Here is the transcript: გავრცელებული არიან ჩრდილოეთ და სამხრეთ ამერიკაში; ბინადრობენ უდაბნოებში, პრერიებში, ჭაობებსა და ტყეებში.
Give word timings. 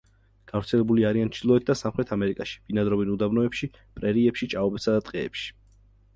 გავრცელებული 0.51 1.03
არიან 1.09 1.29
ჩრდილოეთ 1.35 1.67
და 1.67 1.75
სამხრეთ 1.81 2.13
ამერიკაში; 2.17 2.57
ბინადრობენ 2.71 3.13
უდაბნოებში, 3.17 3.71
პრერიებში, 4.01 4.51
ჭაობებსა 4.57 4.99
და 4.99 5.07
ტყეებში. 5.11 5.49